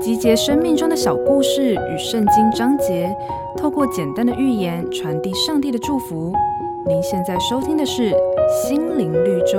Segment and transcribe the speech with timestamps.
[0.00, 3.14] 集结生命中的小故事与圣经章节，
[3.56, 6.32] 透过简单的寓言传递上帝的祝福。
[6.86, 8.10] 您现在收听的是
[8.66, 9.58] 《心灵绿洲》。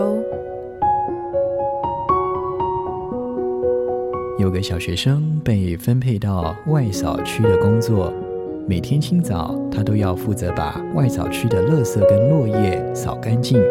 [4.39, 8.11] 有个小学生被分配到外扫区的工作，
[8.67, 13.61] 每天清早他都要负责把外扫区的垃圾跟落叶扫干净。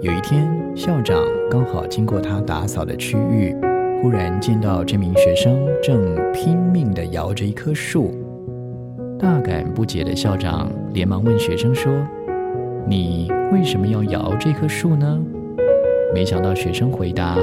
[0.00, 3.54] 有一天，校长刚好经过他打扫的区域，
[4.02, 8.14] 忽然见到这名学生正拼命地摇着一棵树。
[9.18, 11.92] 大感不解的校长连忙问学生说
[12.88, 15.20] ：“你为什么要摇这棵树呢？”
[16.14, 17.36] 没想到学生回答：“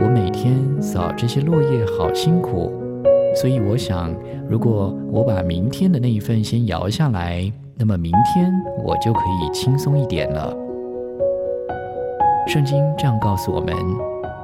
[0.00, 2.72] 我每天扫这些落叶好辛苦，
[3.36, 4.12] 所以我想，
[4.48, 8.52] 如果我把明天的那一份先摇下来，那么明天
[8.84, 10.52] 我就可以轻松一点了。”
[12.48, 13.72] 圣经这样告诉我们：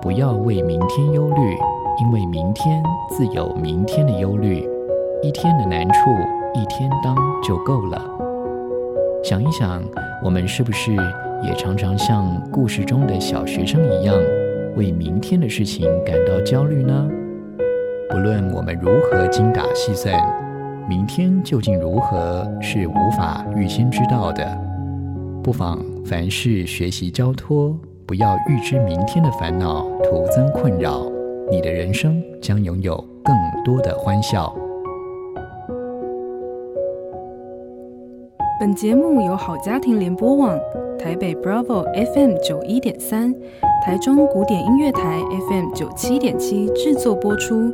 [0.09, 1.55] 不要为明天忧虑，
[2.01, 4.67] 因为明天自有明天的忧虑。
[5.23, 6.09] 一天的难处，
[6.55, 7.15] 一天当
[7.47, 8.03] 就够了。
[9.23, 9.83] 想一想，
[10.25, 10.95] 我们是不是
[11.43, 14.17] 也常常像故事中的小学生一样，
[14.77, 17.07] 为明天的事情感到焦虑呢？
[18.09, 20.19] 不论我们如何精打细算，
[20.89, 24.59] 明天究竟如何是无法预先知道的。
[25.43, 27.79] 不妨凡事学习交托。
[28.09, 31.03] 不要预知明天的烦恼，徒增困扰，
[31.51, 34.51] 你的人生将拥有更多的欢笑。
[38.59, 40.59] 本节目由好家庭联播网、
[40.99, 43.31] 台北 Bravo FM 九一点三、
[43.85, 45.21] 台中古典音乐台
[45.51, 47.71] FM 九七点七制作播出。